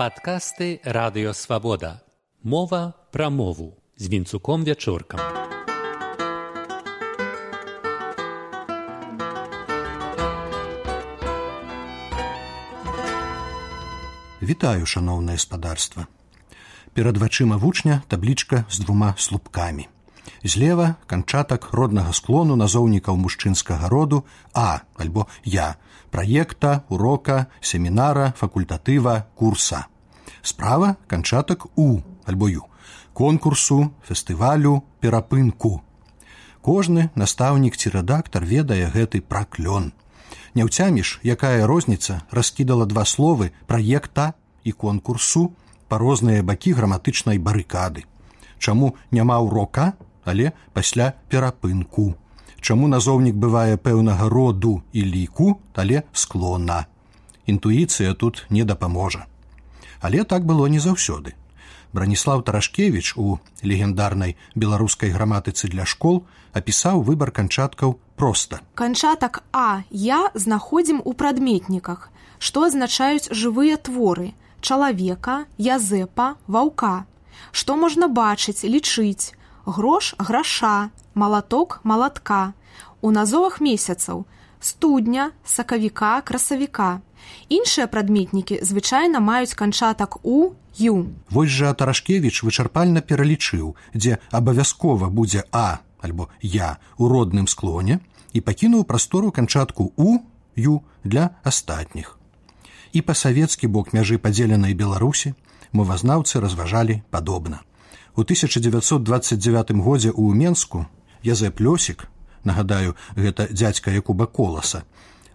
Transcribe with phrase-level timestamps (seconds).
[0.00, 2.00] Падкасты радыёвабода.
[2.42, 5.20] Мова пра мову з вінцуком вячоркам.
[14.40, 16.06] Вітаю, шаноўнае спадарства.
[16.94, 19.88] Перад вачыма вучня таблічка з двума слупкамі.
[20.42, 25.76] Злева канчатак роднага склону назоўнікаў мужчынскага роду А альбо я,
[26.10, 29.86] праекта, урока, семінара, факультатыва, курса.
[30.42, 32.64] Справа канчатак у альбо ю,
[33.12, 35.84] конкурсу, фестывалю, перапынку.
[36.60, 39.92] Кожны настаўнік ці рэдактар ведае гэты праклён.
[40.54, 44.32] Не ўцяміш, якая розніца раскідала два словы праекта
[44.64, 45.52] і конкурсу
[45.88, 48.04] па розныя бакі граматычнай барыкады.
[48.60, 52.14] Чаму няма ўрока, але пасля перапынку
[52.60, 56.86] чаму назоўнік бывае пэўнага роду і ліку, але склона.
[57.46, 59.26] Інтуіцыя тут не дапаможа.
[60.00, 61.34] Але так было не заўсёды.
[61.92, 68.60] Браніслав Тарашкевіч у легендарнай беларускай граматыцы для школ апісаў выбар канчаткаў проста.
[68.74, 77.04] Канчатак А я знаходзім у прадметніках, што азначаюць жывыя творы, чалавека, язэпа, ваўка.
[77.50, 79.34] Што можна бачыць, лічыць,
[79.70, 82.52] грош граша, малаток малатка.
[83.00, 84.26] У назовах месяцаў
[84.60, 87.00] студня сакавіка красавіка.
[87.48, 90.94] Іншыя прадметнікі звычайна маюць канчатак у ю
[91.30, 98.00] вось жа тарашкевич вычарпальна пералічыў дзе абавязкова будзе а альбо я у родным склоне
[98.32, 100.18] і пакінуў прастору канчатку у
[100.56, 102.18] ю для астатніх.
[102.92, 105.34] І па-савецкі бок мяжы падзеленай беларусі
[105.72, 107.64] мовазнаўцы разважалі падобна
[108.16, 110.86] у 1929 годзе ў менску
[111.22, 112.08] Язэп лёсік,
[112.44, 114.84] нагадаю, гэта дзядзька Якуба коласа,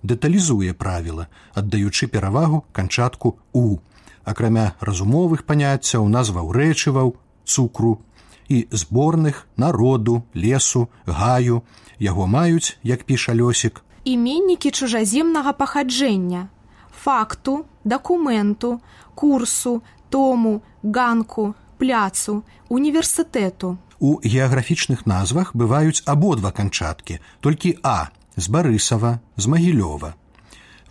[0.01, 3.77] дэталізуе правіла, аддаючы перавагу канчатку у,
[4.25, 7.15] акрамя разумовых паняццяў назваў рэчываў,
[7.45, 8.01] цукру
[8.49, 11.61] і зборных народу, лесу, гаю,
[11.99, 13.81] яго маюць, як піша лёсік.
[14.05, 16.49] Іменнікі чужаземнага пахаджэння,
[16.93, 18.81] факту, дакументу,
[19.15, 23.77] курсу, тому, ганку, пляцу, універсітэту.
[23.99, 30.15] У геаграфічных назвах бываюць абодва канчаткі, толькі А з барысава, з магілёва.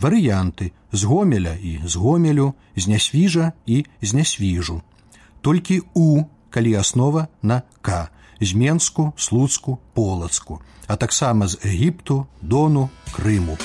[0.00, 4.83] Варыянты з гомеля і з гомелю, з нясвіжа і з нясвіжу.
[5.41, 8.09] Толькі у, калі аснова на к,
[8.41, 13.59] з менску, слуцку, полацку, а таксама з Егіпту, дону, Крыму.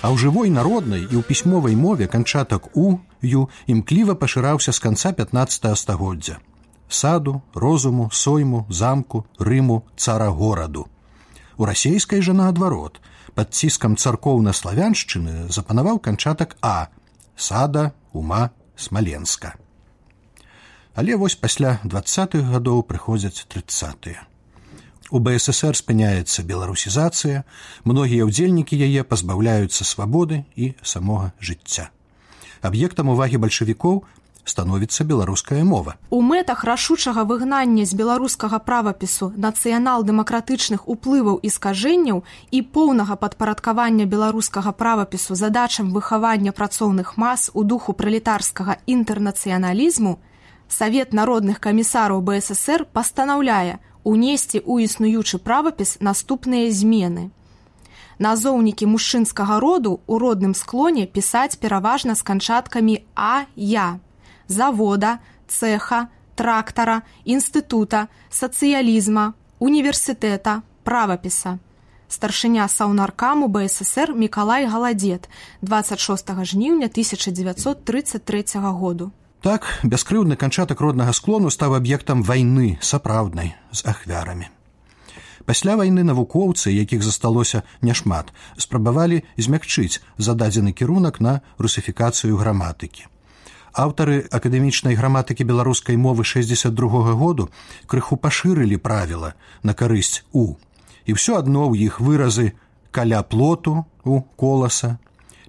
[0.00, 5.12] А ў жывой народнай і ў пісьмовай мове канчатак у ю імкліва пашыраўся з канца
[5.12, 6.38] 15 стагоддзя.
[6.88, 10.88] Саду, розуму, сойму, замку, рыму, цара гораду.
[11.58, 13.00] У расейскай жа наадварот,
[13.34, 16.88] пад ціскам царкоўна-славяншчыны запанаваў канчатак А,
[17.36, 19.54] сада, ума, смаленска.
[20.94, 24.26] Але вось пасля двадцатых гадоў прыходзяць тридцатыя.
[25.10, 27.44] У БСР спыняецца беларусізацыя,
[27.84, 31.88] многія ўдзельнікі яе пазбаўляюцца свабоды і самога жыцця.
[32.60, 34.04] Аб'ектам увагі бальшавікоў
[34.48, 35.94] становіцца беларуская мова.
[36.10, 44.72] У мэтах рашучага выгнання з беларускага правапісу нацыянал-дэмакратычных уплываў і скажэнняў і поўнага падпарадкавання беларускага
[44.72, 50.18] правапісу задачам выхавання працоўных мас у духу пралетарскага інтэрнацыяналізму,
[50.68, 57.32] Савет народных камісараў БСР пастанаўляе, унесці ў існуючы правапіс наступныя змены.
[58.18, 63.96] Назоўнікі мужчынскага роду ў родным склоне пісаць пераважна з канчаткамі а я
[64.48, 71.58] завода, цеха, трактара, інстытута, сацыялізма, універсітэта, правапіса.
[72.08, 75.28] Старшыня саўнаркаму БСР Миколай Галадзет
[75.60, 79.12] 26 жніўня 1933 году.
[79.42, 84.48] Так бяскрыўдны канчатак роднага склону стаў аб'ектам вайны сапраўднай з ахвярамі.
[85.44, 93.06] Пасля вайны навукоўцы, якіх засталося няшмат, спрабавалі змякчыць зададзены кірунак на русіфікацыю граматыкі.
[93.78, 97.48] Аўтары акадэмічнай граматыкі беларускай мовы 62 -го году
[97.86, 100.58] крыху пашырылі правіла на карысць у.
[101.06, 102.52] І ўсё адно ў іх выразы
[102.90, 104.98] каля плоту у коласа,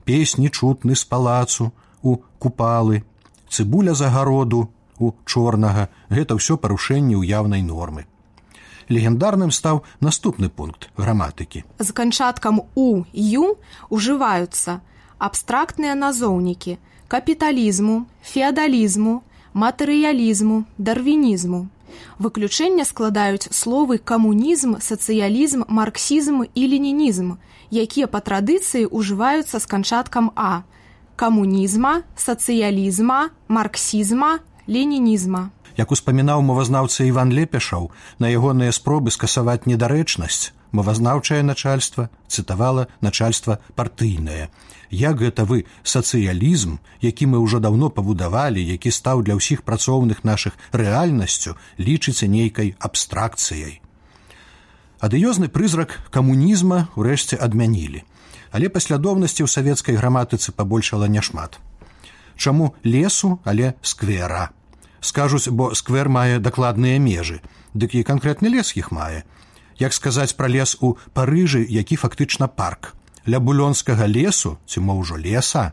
[0.06, 1.72] песні чутны з палацу,
[2.04, 3.02] у купалы,
[3.50, 8.06] цыбуля загароду у чорнага гэта ўсё парушэнне ўяўнай нормы
[8.90, 11.64] легендарным стаў наступны пункт граматыкі.
[11.80, 13.58] З канчаткам у ю
[13.90, 14.82] ужываюцца
[15.18, 16.78] абстрактныя назоўнікі
[17.10, 21.68] капіталізму, феадалізму, матэрыялізму, дарвінізму.
[22.22, 27.36] Выключэнне складаюць словы камунізм, сацыялізм, марксізм і ленінізм,
[27.74, 30.64] якія па традыцыі ўжываюцца з канчаткам А
[31.20, 34.40] камунізма, сацыялізма, марксізма,
[34.70, 35.50] ленінізма.
[35.76, 44.50] Як успамінаў мовазнаўца Іван Лепешаў, на ягоныя спробы скасаваць недарэчнасць, мовазнаўчае начальства цытавала начальства партыйнае.
[44.90, 50.58] Як гэта вы сацыялізм, які мы ўжо даўно пабудавалі, які стаў для ўсіх працоўных нашых
[50.72, 53.82] рэальнасцю, лічыцца нейкай абстракцыяй.
[55.00, 58.04] Адыёзны прызрак камунізма ўрэшце адмянілі
[58.52, 61.60] але паслядоўнасці ў савецкай граматыцы пабольшала няшмат.
[62.36, 64.50] Чаму лесу, але сквера.
[65.02, 67.42] Скажуць, бо сквер мае дакладныя межы,
[67.74, 69.24] дык і канкрэтны лес іх мае.
[69.80, 72.96] Як сказаць пра лес у парыжы, які фактычна парк.
[73.28, 75.72] Ля булёнскага лесу ці мо ўжо леса,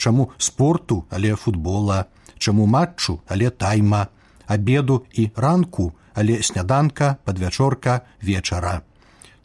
[0.00, 2.06] Чаму спорту, але футбола,
[2.38, 4.06] чаму матчу, але тайма,
[4.46, 8.80] абеду і ранку, але сняданка, падвячорка, вечара.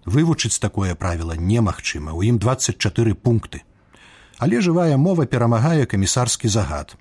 [0.06, 3.68] Вывучыць такое правіла немагчыма у ім 24 пункты.
[4.38, 6.96] Але жывая мова перамагае камісарскі загад.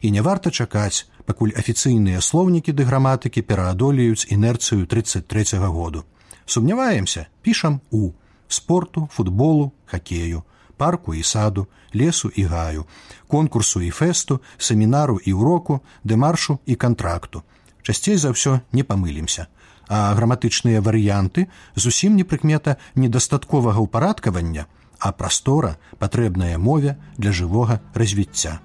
[0.00, 6.04] І не варта чакаць пакуль афіцыйныя слоўнікі ды граматыкі пераадолеюць інерцыю 33 -го году
[6.46, 8.10] сумняваемся пішам у
[8.48, 10.42] спорту футболу хакею
[10.76, 12.86] парку і саду лесу і гаю
[13.26, 17.42] конкурсу і фэсту семінару і ўроку дэмаршу і кантракту
[17.82, 19.46] часцей за ўсё не памылімся
[19.88, 24.66] а граматычныя варыянты зусім не прыкмета недастатковага ўпарадкавання,
[24.98, 28.58] а прастора патрэбная мове для жывога развіцця.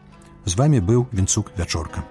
[0.45, 2.10] З вами быў вінцук вячорка.